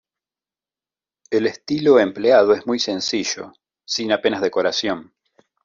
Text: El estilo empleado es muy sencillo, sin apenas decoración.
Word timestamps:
El 1.29 1.45
estilo 1.45 1.99
empleado 1.99 2.55
es 2.55 2.65
muy 2.65 2.79
sencillo, 2.79 3.53
sin 3.85 4.11
apenas 4.11 4.41
decoración. 4.41 5.13